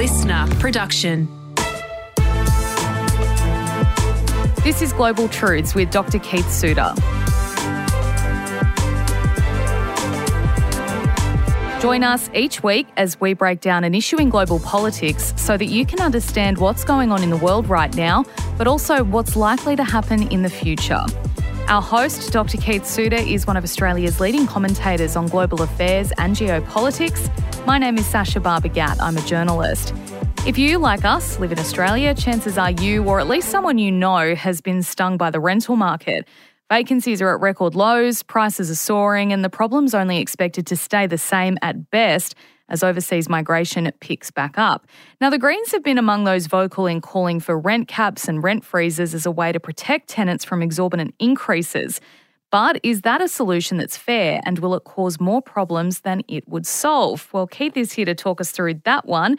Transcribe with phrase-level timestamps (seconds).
[0.00, 1.28] listener production.
[4.64, 6.18] This is Global Truths with Dr.
[6.20, 6.94] Keith Suter.
[11.82, 15.66] Join us each week as we break down an issue in global politics so that
[15.66, 18.24] you can understand what's going on in the world right now,
[18.56, 21.04] but also what's likely to happen in the future.
[21.70, 22.58] Our host, Dr.
[22.58, 27.30] Keith Suter, is one of Australia's leading commentators on global affairs and geopolitics.
[27.64, 29.00] My name is Sasha Barbagat.
[29.00, 29.94] I'm a journalist.
[30.44, 33.92] If you, like us, live in Australia, chances are you, or at least someone you
[33.92, 36.26] know, has been stung by the rental market.
[36.68, 41.06] Vacancies are at record lows, prices are soaring, and the problem's only expected to stay
[41.06, 42.34] the same at best
[42.70, 44.86] as overseas migration picks back up.
[45.20, 48.64] Now, the Greens have been among those vocal in calling for rent caps and rent
[48.64, 52.00] freezes as a way to protect tenants from exorbitant increases.
[52.50, 56.48] But is that a solution that's fair and will it cause more problems than it
[56.48, 57.28] would solve?
[57.32, 59.36] Well, Keith is here to talk us through that one.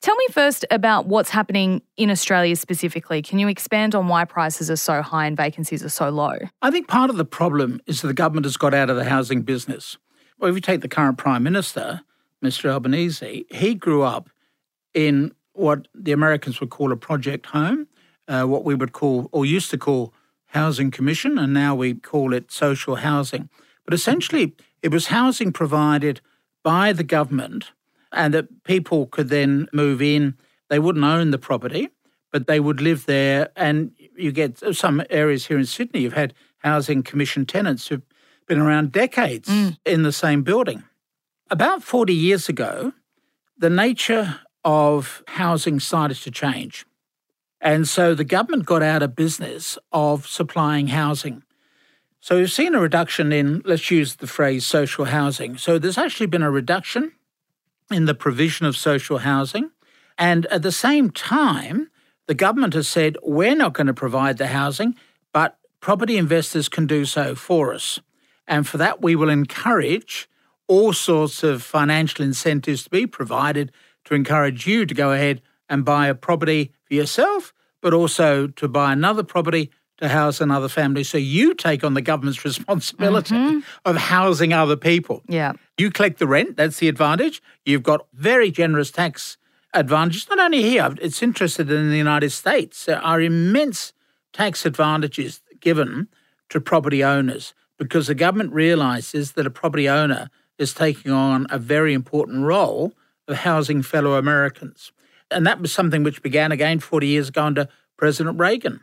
[0.00, 3.20] Tell me first about what's happening in Australia specifically.
[3.20, 6.36] Can you expand on why prices are so high and vacancies are so low?
[6.62, 9.04] I think part of the problem is that the government has got out of the
[9.04, 9.98] housing business.
[10.38, 12.00] Well, if you take the current Prime Minister,
[12.44, 12.70] Mr.
[12.70, 14.28] Albanese, he grew up
[14.92, 17.86] in what the Americans would call a project home,
[18.28, 20.12] uh, what we would call, or used to call,
[20.46, 23.48] housing commission, and now we call it social housing.
[23.84, 26.20] But essentially, it was housing provided
[26.62, 27.72] by the government
[28.12, 30.36] and that people could then move in.
[30.68, 31.88] They wouldn't own the property,
[32.30, 33.50] but they would live there.
[33.56, 38.02] And you get some areas here in Sydney, you've had housing commission tenants who've
[38.46, 39.76] been around decades mm.
[39.84, 40.84] in the same building.
[41.50, 42.94] About 40 years ago,
[43.58, 46.86] the nature of housing started to change.
[47.60, 51.42] And so the government got out of business of supplying housing.
[52.20, 55.58] So we've seen a reduction in, let's use the phrase social housing.
[55.58, 57.12] So there's actually been a reduction
[57.90, 59.70] in the provision of social housing.
[60.16, 61.90] And at the same time,
[62.26, 64.94] the government has said, we're not going to provide the housing,
[65.32, 68.00] but property investors can do so for us.
[68.48, 70.26] And for that, we will encourage
[70.66, 73.72] all sorts of financial incentives to be provided
[74.04, 78.68] to encourage you to go ahead and buy a property for yourself, but also to
[78.68, 81.04] buy another property to house another family.
[81.04, 83.60] So you take on the government's responsibility mm-hmm.
[83.84, 85.22] of housing other people.
[85.28, 85.52] Yeah.
[85.78, 87.42] You collect the rent, that's the advantage.
[87.64, 89.36] You've got very generous tax
[89.74, 92.84] advantages, not only here, it's interested in the United States.
[92.84, 93.92] There are immense
[94.32, 96.08] tax advantages given
[96.50, 101.58] to property owners because the government realizes that a property owner is taking on a
[101.58, 102.92] very important role
[103.28, 104.92] of housing fellow Americans.
[105.30, 108.80] And that was something which began again 40 years ago under President Reagan.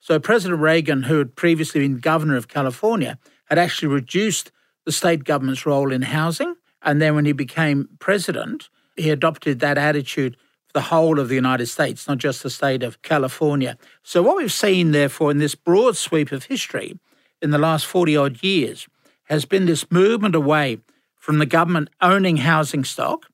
[0.00, 4.52] So President Reagan, who had previously been governor of California, had actually reduced
[4.84, 6.54] the state government's role in housing.
[6.82, 11.34] And then when he became president, he adopted that attitude for the whole of the
[11.34, 13.76] United States, not just the state of California.
[14.02, 16.98] So what we've seen, therefore, in this broad sweep of history
[17.42, 18.86] in the last 40 odd years
[19.24, 20.78] has been this movement away
[21.26, 23.26] from the government owning housing stock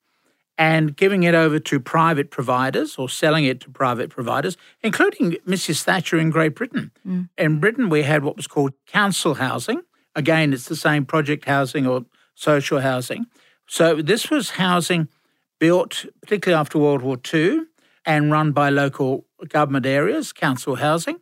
[0.56, 5.82] and giving it over to private providers or selling it to private providers, including Mrs.
[5.82, 6.90] Thatcher in Great Britain.
[7.06, 7.28] Mm.
[7.36, 9.82] In Britain, we had what was called council housing.
[10.16, 13.26] Again, it's the same project housing or social housing.
[13.66, 15.08] So this was housing
[15.60, 17.60] built particularly after World War II
[18.06, 21.20] and run by local government areas, council housing.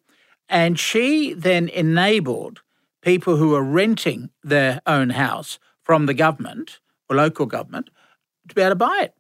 [0.48, 2.60] And she then enabled
[3.02, 5.58] people who were renting their own house
[5.91, 6.78] from the government
[7.09, 7.91] or local government
[8.49, 9.12] to be able to buy it.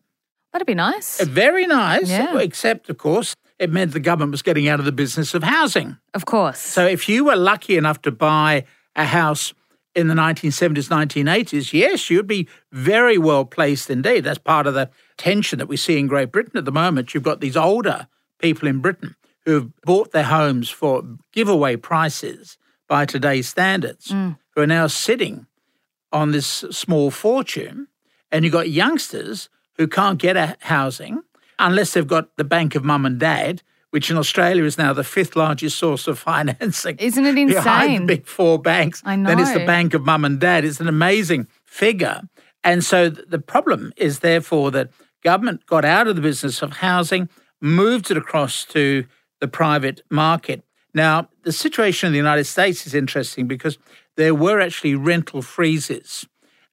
[0.52, 1.20] That'd be nice.
[1.20, 2.38] Uh, very nice, yeah.
[2.38, 5.98] except, of course, it meant the government was getting out of the business of housing.
[6.14, 6.60] Of course.
[6.60, 9.52] So if you were lucky enough to buy a house
[9.96, 14.20] in the 1970s, 1980s, yes, you'd be very well placed indeed.
[14.20, 17.14] That's part of the tension that we see in Great Britain at the moment.
[17.14, 18.06] You've got these older
[18.38, 24.38] people in Britain who've bought their homes for giveaway prices by today's standards, mm.
[24.54, 25.46] who are now sitting
[26.12, 27.88] on this small fortune.
[28.32, 31.22] And you've got youngsters who can't get a housing
[31.58, 35.04] unless they've got the bank of mum and dad, which in Australia is now the
[35.04, 36.96] fifth largest source of financing.
[36.98, 37.54] Isn't it insane?
[37.62, 39.02] Behind the big four banks.
[39.04, 39.28] I know.
[39.28, 40.64] Then it's the bank of mum and dad.
[40.64, 42.22] It's an amazing figure.
[42.62, 44.90] And so the problem is therefore that
[45.22, 47.28] government got out of the business of housing,
[47.60, 49.04] moved it across to
[49.40, 50.62] the private market.
[50.92, 53.78] Now, the situation in the United States is interesting because
[54.16, 56.26] there were actually rental freezes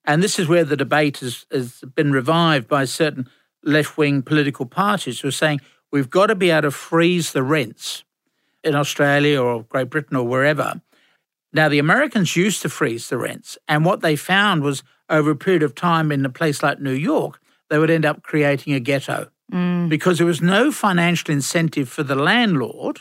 [0.08, 3.28] and this is where the debate has, has been revived by certain
[3.62, 5.60] left wing political parties who are saying
[5.92, 8.04] we've got to be able to freeze the rents
[8.64, 10.80] in Australia or Great Britain or wherever.
[11.52, 15.36] Now, the Americans used to freeze the rents, and what they found was over a
[15.36, 18.80] period of time in a place like New York, they would end up creating a
[18.80, 19.30] ghetto.
[19.50, 19.88] Mm.
[19.88, 23.00] because there was no financial incentive for the landlord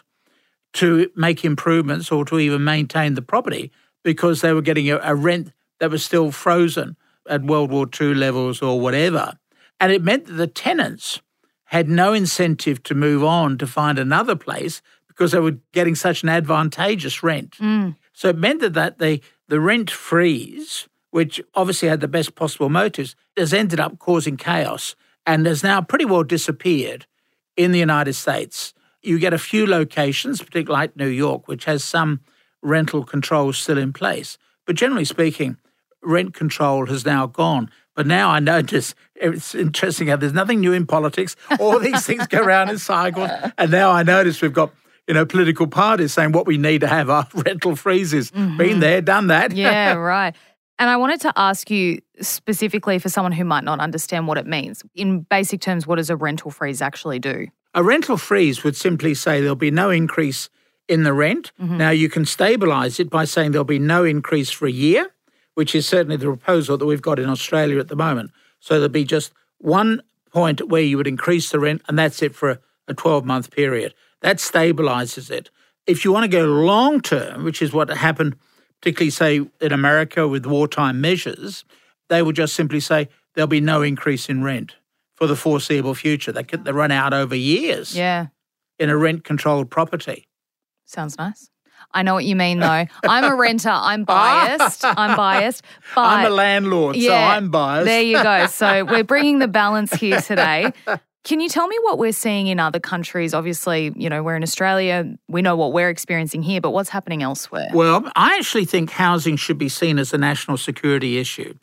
[0.72, 3.70] to make improvements or to even maintain the property
[4.08, 5.52] because they were getting a, a rent
[5.82, 6.96] that was still frozen
[7.30, 9.38] at World War II levels or whatever.
[9.82, 11.22] And it meant that the tenants
[11.66, 16.24] had no incentive to move on to find another place because they were getting such
[16.24, 17.58] an advantageous rent.
[17.60, 17.98] Mm.
[18.14, 22.70] So it meant that, that the, the rent freeze, which obviously had the best possible
[22.70, 24.96] motives, has ended up causing chaos
[25.26, 27.06] and has now pretty well disappeared
[27.58, 28.74] in the United States.
[29.02, 32.22] You get a few locations, particularly like New York, which has some
[32.68, 34.38] rental controls still in place.
[34.66, 35.58] But generally speaking,
[36.04, 37.70] rent control has now gone.
[37.96, 41.36] But now I notice it's interesting how there's nothing new in politics.
[41.60, 43.30] All these things go around in cycles.
[43.58, 44.72] And now I notice we've got,
[45.08, 48.30] you know, political parties saying what we need to have are rental freezes.
[48.32, 48.58] Mm-hmm.
[48.58, 49.54] Been there, done that.
[49.54, 50.36] Yeah, right.
[50.80, 54.46] And I wanted to ask you specifically for someone who might not understand what it
[54.46, 54.84] means.
[54.94, 57.48] In basic terms, what does a rental freeze actually do?
[57.74, 60.50] A rental freeze would simply say there'll be no increase
[60.88, 61.52] in the rent.
[61.62, 61.78] Mm-hmm.
[61.78, 65.10] Now, you can stabilise it by saying there'll be no increase for a year,
[65.56, 68.32] which is certainly the proposal that we've got in Australia at the moment.
[68.60, 70.02] So there'll be just one
[70.32, 73.94] point where you would increase the rent, and that's it for a 12 month period.
[74.22, 75.50] That stabilises it.
[75.86, 78.36] If you want to go long term, which is what happened,
[78.82, 81.66] particularly, say, in America with wartime measures,
[82.10, 84.76] they will just simply say there'll be no increase in rent
[85.16, 86.32] for the foreseeable future.
[86.32, 88.28] They could they run out over years Yeah,
[88.78, 90.27] in a rent controlled property.
[90.88, 91.50] Sounds nice.
[91.94, 92.86] I know what you mean, though.
[93.04, 93.70] I'm a renter.
[93.70, 94.84] I'm biased.
[94.84, 95.64] I'm biased.
[95.96, 97.86] But I'm a landlord, so I'm biased.
[97.86, 98.48] There you go.
[98.58, 100.74] So we're bringing the balance here today.
[101.24, 103.34] Can you tell me what we're seeing in other countries?
[103.34, 105.06] Obviously, you know, we're in Australia.
[105.28, 107.68] We know what we're experiencing here, but what's happening elsewhere?
[107.74, 111.54] Well, I actually think housing should be seen as a national security issue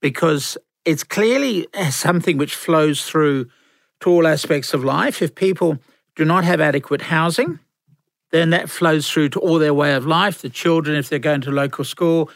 [0.00, 3.46] because it's clearly eh, something which flows through
[4.00, 5.22] to all aspects of life.
[5.22, 5.78] If people
[6.14, 7.58] do not have adequate housing,
[8.34, 10.42] then that flows through to all their way of life.
[10.42, 12.30] The children, if they're going to local school,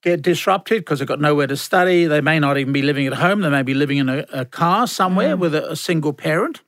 [0.00, 2.06] get disrupted because they've got nowhere to study.
[2.06, 3.40] They may not even be living at home.
[3.40, 5.40] They may be living in a, a car somewhere mm.
[5.40, 6.62] with a, a single parent.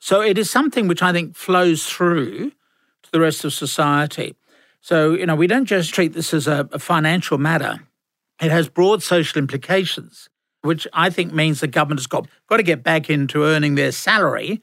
[0.00, 4.34] So it is something which I think flows through to the rest of society.
[4.80, 7.86] So, you know, we don't just treat this as a, a financial matter.
[8.40, 10.28] It has broad social implications,
[10.62, 13.92] which I think means the government has got, got to get back into earning their
[13.92, 14.60] salary,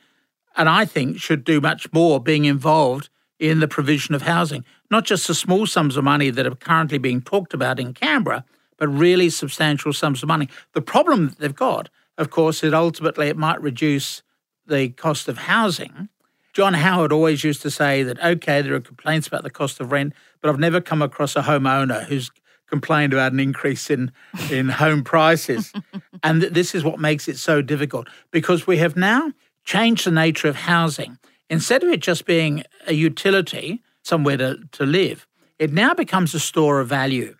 [0.57, 3.09] and I think should do much more being involved
[3.39, 6.97] in the provision of housing, not just the small sums of money that are currently
[6.97, 8.43] being talked about in Canberra,
[8.77, 10.49] but really substantial sums of money.
[10.73, 14.21] The problem that they've got, of course, is ultimately it might reduce
[14.67, 16.09] the cost of housing.
[16.53, 19.91] John Howard always used to say that, okay, there are complaints about the cost of
[19.91, 22.31] rent, but I've never come across a homeowner who's
[22.67, 24.11] complained about an increase in,
[24.51, 25.73] in home prices.
[26.23, 29.31] and th- this is what makes it so difficult because we have now
[29.63, 31.17] changed the nature of housing.
[31.49, 36.39] Instead of it just being a utility, somewhere to, to live, it now becomes a
[36.39, 37.35] store of value.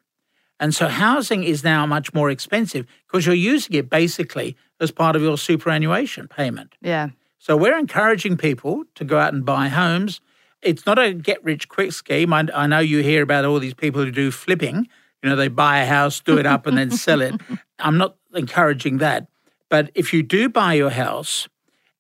[0.60, 5.16] And so housing is now much more expensive because you're using it basically as part
[5.16, 6.76] of your superannuation payment.
[6.82, 7.10] Yeah.
[7.38, 10.20] So we're encouraging people to go out and buy homes.
[10.62, 12.34] It's not a get rich quick scheme.
[12.34, 14.88] I, I know you hear about all these people who do flipping.
[15.24, 17.36] You know, they buy a house, do it up, and then sell it.
[17.80, 19.28] I'm not encouraging that.
[19.70, 21.48] But if you do buy your house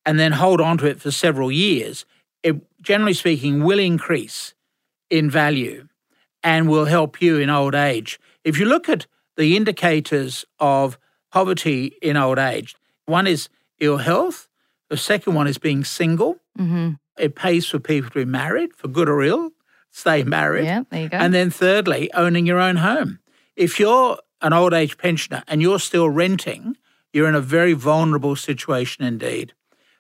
[0.05, 2.05] and then hold on to it for several years,
[2.43, 4.53] it generally speaking will increase
[5.09, 5.87] in value
[6.43, 8.19] and will help you in old age.
[8.43, 10.97] If you look at the indicators of
[11.31, 14.47] poverty in old age, one is ill health,
[14.89, 16.37] the second one is being single.
[16.57, 16.91] Mm-hmm.
[17.17, 19.51] It pays for people to be married, for good or ill,
[19.91, 20.65] stay married.
[20.65, 21.17] Yeah, there you go.
[21.17, 23.19] And then thirdly, owning your own home.
[23.55, 26.77] If you're an old age pensioner and you're still renting,
[27.11, 29.53] you're in a very vulnerable situation indeed.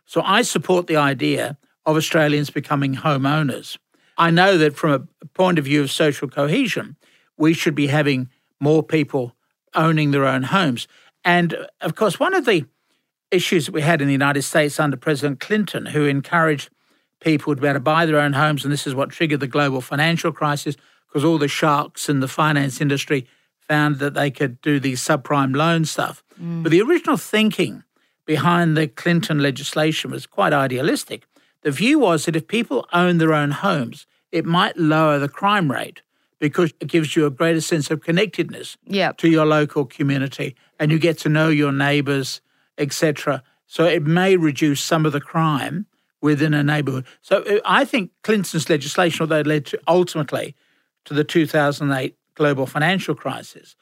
[0.09, 3.77] So I support the idea of Australians becoming homeowners.
[4.17, 6.97] I know that from a point of view of social cohesion,
[7.37, 8.27] we should be having
[8.59, 9.35] more people
[9.75, 10.87] owning their own homes.
[11.23, 12.65] And uh, of course, one of the
[13.29, 16.71] issues that we had in the United States under President Clinton, who encouraged
[17.21, 19.47] people to be able to buy their own homes, and this is what triggered the
[19.47, 20.75] global financial crisis,
[21.07, 23.27] because all the sharks in the finance industry
[23.59, 26.23] found that they could do these subprime loan stuff.
[26.41, 26.63] Mm.
[26.63, 27.83] But the original thinking
[28.29, 31.25] behind the Clinton legislation was quite idealistic.
[31.63, 35.71] The view was that if people own their own homes, it might lower the crime
[35.71, 36.03] rate
[36.37, 39.17] because it gives you a greater sense of connectedness Yep.
[39.17, 42.39] to your local community and you get to know your neighbours,
[42.77, 43.41] etc.
[43.65, 45.87] So it may reduce some of the crime
[46.21, 47.07] within a neighbourhood.
[47.23, 50.55] So uh, I think Clinton's legislation, although it led to ultimately
[51.05, 53.75] to the 2008 global financial crisis,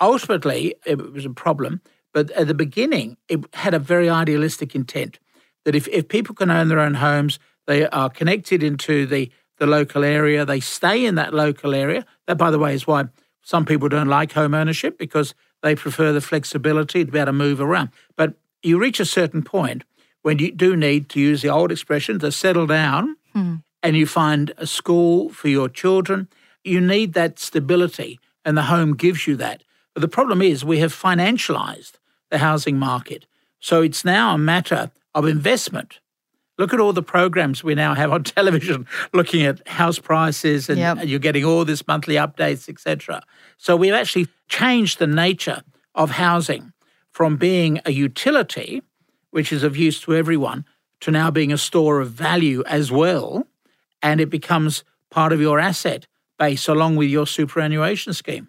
[0.00, 1.82] ultimately it was a problem.
[2.12, 5.18] But at the beginning, it had a very idealistic intent.
[5.64, 9.66] that if, if people can own their own homes, they are connected into the, the
[9.66, 12.06] local area, they stay in that local area.
[12.26, 13.04] That, by the way, is why
[13.42, 17.32] some people don't like home ownership because they prefer the flexibility to be able to
[17.32, 17.90] move around.
[18.16, 19.84] But you reach a certain point
[20.22, 23.56] when you do need to use the old expression to settle down Hmm.
[23.82, 26.26] and you find a school for your children.
[26.64, 29.62] You need that stability, and the home gives you that.
[29.94, 31.92] But the problem is, we have financialized
[32.30, 33.26] the housing market.
[33.60, 36.00] So it's now a matter of investment.
[36.58, 40.78] Look at all the programs we now have on television looking at house prices and
[40.78, 40.98] Yep.
[41.06, 43.22] you're getting all this monthly updates, etc.
[43.56, 45.62] So we've actually changed the nature
[45.94, 46.72] of housing
[47.10, 48.82] from being a utility,
[49.30, 50.64] which is of use to everyone,
[51.00, 53.46] to now being a store of value as well.
[54.02, 56.06] And it becomes part of your asset
[56.38, 58.48] base along with your superannuation scheme.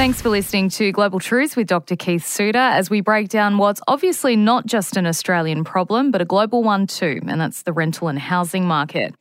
[0.00, 1.94] Thanks for listening to Global Truths with Dr.
[1.94, 6.24] Keith Suter as we break down what's obviously not just an Australian problem, but a
[6.24, 9.14] global one too, and that's the rental and housing market.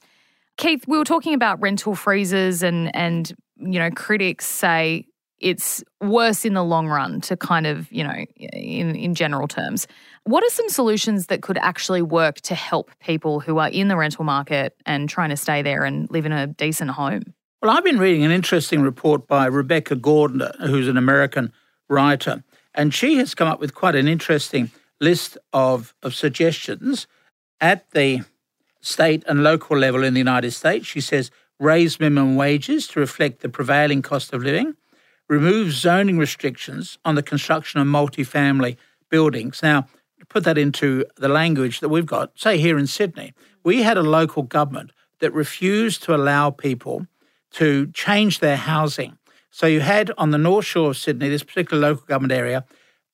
[0.56, 5.06] Keith, we were talking about rental freezes and and you know, critics say
[5.42, 9.86] it's worse in the long run to kind of, you know, in, in general terms.
[10.24, 13.98] What are some solutions that could actually work to help people who are in the
[13.98, 17.34] rental market and trying to stay there and live in a decent home?
[17.62, 21.52] Well, I've been reading an interesting report by Rebecca Gordon, who's an American
[21.90, 27.06] writer, and she has come up with quite an interesting list of, of suggestions
[27.60, 28.22] at the
[28.80, 30.86] state and local level in the United States.
[30.86, 34.76] She says raise minimum wages to reflect the prevailing cost of living,
[35.28, 38.78] remove zoning restrictions on the construction of multifamily
[39.10, 39.62] buildings.
[39.62, 39.82] Now,
[40.18, 43.34] to put that into the language that we've got, say here in Sydney,
[43.66, 47.06] we had a local government that refused to allow people
[47.52, 49.18] to change their housing.
[49.52, 52.66] So you had on the North Shore of Sydney, this particular local government area,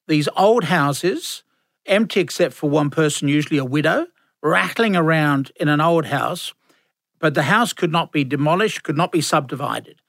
[0.07, 1.43] these old houses,
[1.85, 4.07] empty except for one person, usually a widow,
[4.43, 6.53] rattling around in an old house,
[7.19, 10.01] but the house could not be demolished, could not be subdivided.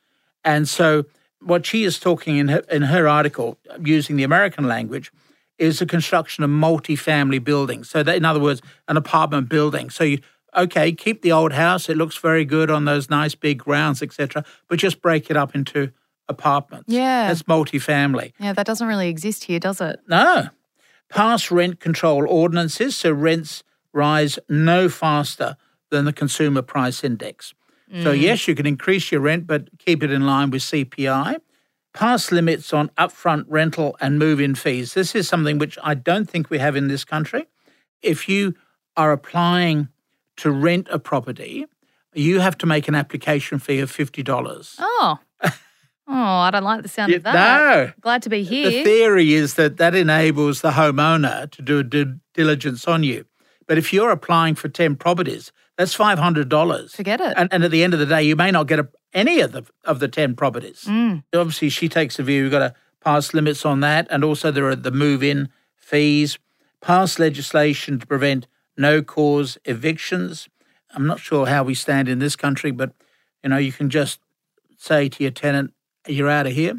[0.45, 1.05] And so
[1.41, 5.13] what she is talking in her, in her article, using the American language,
[5.59, 7.89] is the construction of multi-family buildings.
[7.89, 9.89] So that, in other words, an apartment building.
[9.89, 10.19] So you
[10.57, 11.89] okay, keep the old house.
[11.89, 14.45] It looks very good on those nice big grounds, etc.
[14.69, 15.93] But just break it up into
[16.29, 16.87] apartments.
[16.89, 17.29] Yeah.
[17.29, 18.35] That's multi-family.
[18.39, 20.01] Yeah, that doesn't really exist here, does it?
[20.09, 20.49] No.
[21.09, 25.57] Pass rent control ordinances so rents rise no faster
[25.91, 27.55] than the consumer price index.
[28.03, 28.21] So, mm.
[28.21, 31.37] yes, you can increase your rent, but keep it in line with CPI.
[31.95, 34.95] Pass limits on upfront rental and move in fees.
[34.95, 37.47] This is something which I don't think we have in this country.
[38.03, 38.55] If you
[38.97, 39.89] are applying
[40.39, 41.67] to rent a property,
[42.15, 44.77] you have to make an application fee of $50.
[44.79, 45.19] Oh.
[46.09, 47.35] Oh, I don't like the sound Yeah, of that.
[47.35, 47.93] no.
[48.01, 48.71] Glad to be here.
[48.71, 53.25] The theory is that that enables the homeowner to do a due diligence on you.
[53.67, 56.93] But if you're applying for 10 properties, that's $500.
[56.95, 57.35] Forget it.
[57.37, 59.51] And, and at the end of the day, you may not get a, any of
[59.51, 60.85] the, of the 10 properties.
[60.87, 61.25] Mm.
[61.35, 64.07] Obviously, she takes the view you've got to pass limits on that.
[64.09, 66.39] And also, there are the move in fees,
[66.81, 70.49] pass legislation to prevent no cause evictions.
[70.95, 72.93] I'm not sure how we stand in this country, but
[73.43, 74.21] you know, you can just
[74.79, 75.73] say to your tenant,
[76.07, 76.75] you're out of here.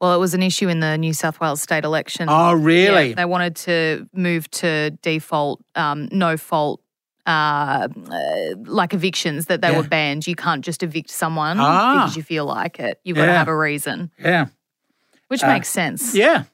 [0.00, 2.26] Well, it was an issue in the New South Wales state election.
[2.30, 3.10] Oh, really?
[3.10, 6.80] Yeah, they wanted to move to default, um, no fault,
[7.26, 9.76] uh, uh, like evictions that they Yeah.
[9.76, 10.26] were banned.
[10.26, 11.96] You can't just evict someone Ah.
[12.04, 12.98] because you feel like it.
[13.04, 14.46] You've got to have a reason, Yeah.
[15.28, 16.14] which Uh, makes sense.
[16.14, 16.44] Yeah.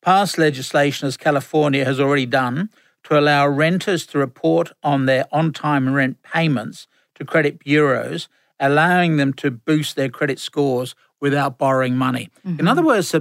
[0.00, 2.70] Passed legislation, as California has already done,
[3.04, 8.28] to allow renters to report on their on time rent payments to credit bureaus,
[8.60, 12.30] allowing them to boost their credit scores without borrowing money.
[12.44, 13.14] In other words,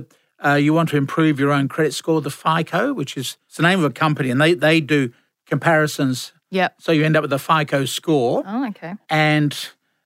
[0.43, 3.63] uh, you want to improve your own credit score, the FICO, which is it's the
[3.63, 5.11] name of a company, and they, they do
[5.45, 6.33] comparisons.
[6.49, 6.75] Yep.
[6.81, 8.43] So you end up with a FICO score.
[8.45, 8.95] Oh, okay.
[9.09, 9.55] And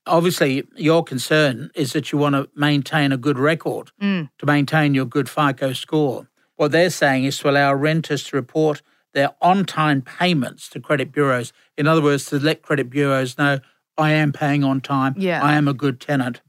[0.06, 4.28] obviously, your concern is that you want to maintain a good record Mm.
[4.38, 6.28] to maintain your good FICO score.
[6.56, 8.82] What they're saying is to allow renters to report
[9.16, 11.52] their on time payments to credit bureaus.
[11.76, 13.60] In other words, to let credit bureaus know,
[13.96, 15.42] I am paying on time, Yeah.
[15.42, 16.42] I am a good tenant.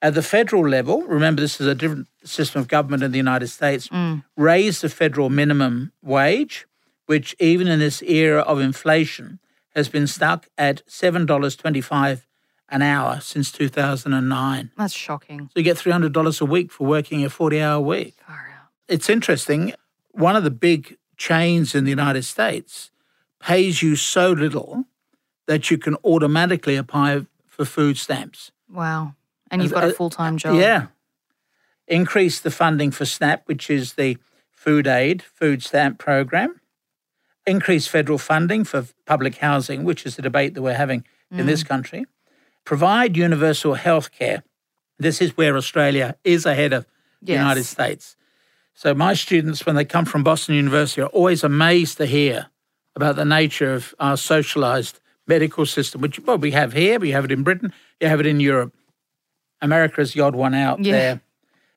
[0.00, 3.48] At the federal level, remember this is a different system of government in the United
[3.48, 4.24] States, mm.
[4.34, 6.66] raise the federal minimum wage,
[7.04, 9.38] which even in this era of inflation
[9.74, 12.22] has been stuck at $7.25
[12.70, 14.70] an hour since 2009.
[14.76, 15.50] That's shocking.
[15.52, 18.16] So you get $300 a week for working a 40 hour week.
[18.88, 19.74] It's interesting.
[20.12, 22.90] One of the big chains in the United States
[23.40, 24.84] pays you so little
[25.46, 28.50] that you can automatically apply for food stamps.
[28.70, 29.14] Wow.
[29.50, 30.56] And you've got a Uh, full time job.
[30.56, 30.86] Yeah.
[31.88, 34.18] increase the funding for SNAP, which is the
[34.50, 36.60] food aid, food stamp program,
[37.46, 41.38] increase federal funding for public housing, which is the debate that we're having mm.
[41.38, 41.68] in this mm.
[41.68, 42.04] country,
[42.64, 44.42] provide universal health care.
[44.98, 46.86] This is where Australia is ahead of
[47.22, 47.26] yes.
[47.26, 48.16] the United States.
[48.76, 52.48] So my students, when they come from Boston University, are always amazed to hear
[52.94, 57.24] about the nature of our socialized medical system, which well, we have here, we have
[57.24, 58.74] it in Britain, you have it in Europe.
[59.62, 60.92] America is the odd one out yeah.
[60.92, 61.20] there.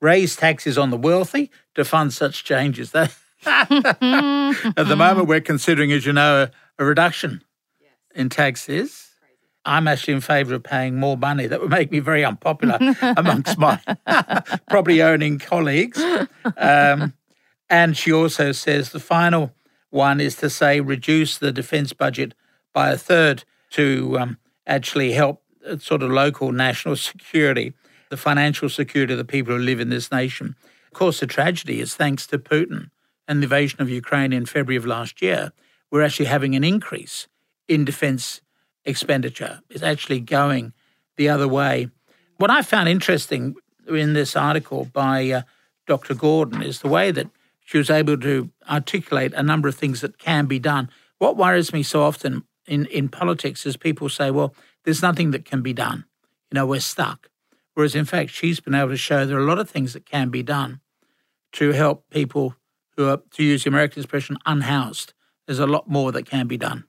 [0.02, 2.94] Raise taxes on the wealthy to fund such changes.
[2.94, 3.10] At
[3.70, 6.52] the moment, we're considering, as you know, a,
[6.84, 7.42] a reduction
[8.14, 9.09] in taxes.
[9.66, 11.48] I'm actually in favour of paying more money.
[11.48, 12.78] That would make me very unpopular
[13.18, 13.80] amongst my
[14.70, 16.02] probably owning colleagues.
[16.58, 17.14] Um,
[17.70, 19.54] and she also says the final
[19.90, 22.34] one is to say reduce the defence budget
[22.74, 27.74] by a third to um, actually help uh, sort of local national security,
[28.10, 30.56] the financial security of the people who live in this nation.
[30.88, 32.90] Of course, the tragedy is thanks to Putin
[33.28, 35.52] and the invasion of Ukraine in February of last year,
[35.92, 37.28] we're actually having an increase
[37.68, 38.42] in defence
[38.90, 39.62] expenditure.
[39.70, 40.74] It's actually going
[41.18, 41.90] the other way.
[42.38, 43.56] What I found interesting
[43.88, 45.42] in this article by uh,
[45.88, 46.14] Dr.
[46.14, 47.30] Gordon is the way that
[47.66, 50.90] she was able to articulate a number of things that can be done.
[51.18, 54.56] What worries me so often in, in politics is people say, well,
[54.86, 56.06] there's nothing that can be done.
[56.52, 57.30] You know, we're stuck.
[57.74, 60.06] Whereas in fact, she's been able to show there are a lot of things that
[60.06, 60.82] can be done
[61.54, 62.56] to help people
[62.96, 65.14] who are, to use the American expression, unhoused.
[65.46, 66.86] There's a lot more that can be done.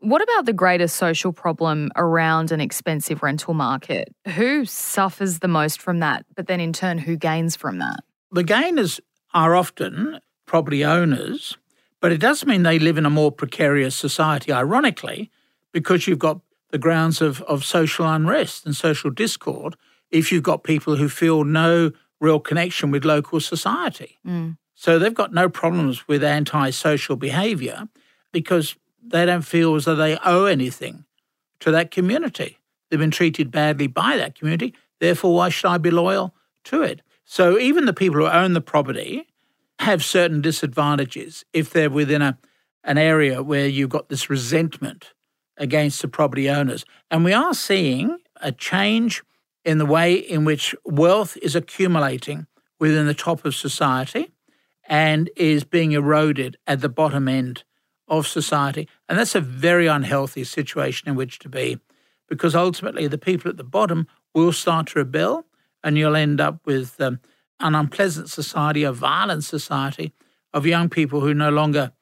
[0.00, 4.14] What about the greatest social problem around an expensive rental market?
[4.34, 8.00] Who suffers the most from that, but then in turn, who gains from that?
[8.32, 9.00] The gainers
[9.34, 11.58] are often property owners,
[12.00, 15.30] but it does mean they live in a more precarious society, ironically,
[15.72, 16.40] because you've got
[16.70, 19.76] the grounds of, of social unrest and social discord
[20.10, 24.18] if you've got people who feel no real connection with local society.
[24.26, 24.56] Mm.
[24.74, 27.88] So they've got no problems with antisocial behaviour
[28.32, 31.04] because they don't feel as though they owe anything
[31.60, 32.58] to that community.
[32.88, 34.74] They've been treated badly by that community.
[34.98, 36.34] Therefore, why should I be loyal
[36.64, 37.02] to it?
[37.24, 39.26] So even the people who own the property
[39.78, 42.38] have certain disadvantages if they're within a,
[42.84, 45.12] an area where you've got this resentment
[45.56, 46.84] against the property owners.
[47.10, 49.22] And we are seeing a change
[49.64, 52.46] in the way in which wealth is accumulating
[52.78, 54.30] within the top of society
[54.88, 57.62] and is being eroded at the bottom end
[58.10, 58.88] of society.
[59.08, 61.78] And that's a very unhealthy situation in which to be
[62.28, 65.46] because ultimately the people at the bottom will start to rebel
[65.82, 67.20] and you'll end up with um,
[67.60, 70.12] an unpleasant society, a violent society
[70.52, 71.92] of young people who no longer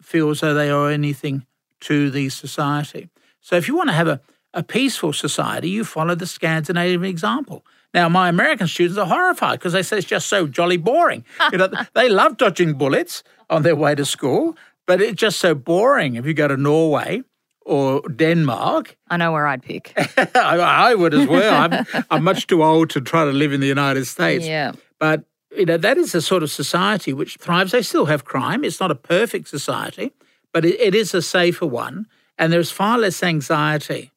[0.00, 1.46] feel as though they owe anything
[1.80, 3.08] to the society.
[3.40, 4.20] So if you want to have a,
[4.54, 7.64] a peaceful society, you follow the Scandinavian example.
[7.94, 11.24] Now, my American students are horrified because they say it's just so jolly boring.
[11.52, 14.56] you know, they love dodging bullets on their way to school.
[14.88, 17.22] But it's just so boring if you go to Norway
[17.66, 18.96] or Denmark.
[19.10, 19.92] I know where I'd pick.
[20.16, 21.70] I, I, would as well.
[21.70, 24.46] I'm, I'm much too old to try to live in the United States.
[24.46, 24.72] Yeah.
[24.98, 25.24] But
[25.54, 27.72] you know that is a sort of society which thrives.
[27.72, 28.64] They still have crime.
[28.64, 30.10] It's not a perfect society,
[30.54, 32.06] but it, it is a safer one,
[32.38, 34.10] and there's far less anxiety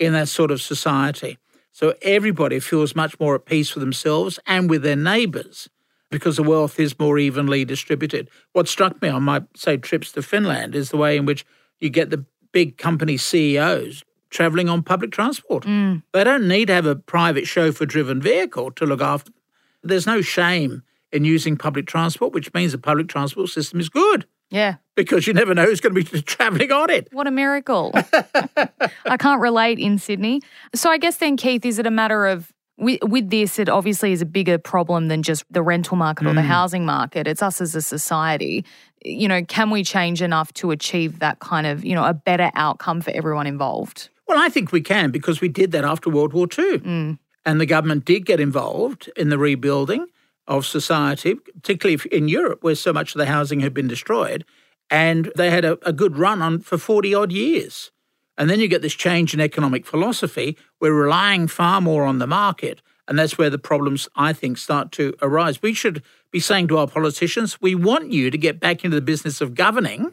[0.00, 1.38] in that sort of society.
[1.70, 5.68] So everybody feels much more at peace with themselves and with their neighbours
[6.10, 8.30] because the wealth is more evenly distributed.
[8.52, 11.44] What struck me on my, say, trips to Finland is the way in which
[11.80, 15.64] you get the big company CEOs traveling on public transport.
[15.64, 16.02] Mm.
[16.12, 19.40] They don't need to have a private chauffeur driven vehicle to look after them.
[19.82, 24.26] There's no shame in using public transport, which means the public transport system is good.
[24.50, 24.76] Yeah.
[24.94, 27.08] Because you never know who's going to be traveling on it.
[27.12, 27.92] What a miracle.
[29.04, 30.40] I can't relate in Sydney.
[30.74, 34.12] So I guess then, Keith, is it a matter of with, with this, it obviously
[34.12, 36.46] is a bigger problem than just the rental market or the mm.
[36.46, 37.26] housing market.
[37.26, 38.64] It's us as a society.
[39.04, 42.50] You know, can we change enough to achieve that kind of, you know, a better
[42.54, 44.08] outcome for everyone involved?
[44.26, 46.78] Well, I think we can because we did that after World War II.
[46.78, 47.18] Mm.
[47.44, 50.06] And the government did get involved in the rebuilding
[50.46, 54.44] of society, particularly in Europe, where so much of the housing had been destroyed.
[54.90, 57.90] And they had a, a good run on for 40 odd years.
[58.38, 60.56] And then you get this change in economic philosophy.
[60.80, 62.80] We're relying far more on the market.
[63.08, 65.60] And that's where the problems, I think, start to arise.
[65.60, 69.02] We should be saying to our politicians, we want you to get back into the
[69.02, 70.12] business of governing,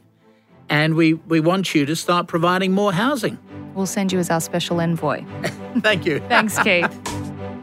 [0.70, 3.38] and we, we want you to start providing more housing.
[3.76, 5.24] We'll send you as our special envoy.
[5.80, 6.20] Thank you.
[6.30, 6.90] Thanks, Keith.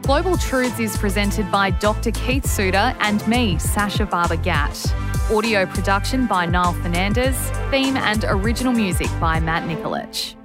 [0.03, 2.11] Global Truths is presented by Dr.
[2.11, 4.93] Keith Suter and me, Sasha Barber Gatt.
[5.31, 7.35] Audio production by Niall Fernandez.
[7.71, 10.35] Theme and original music by Matt Nikolic.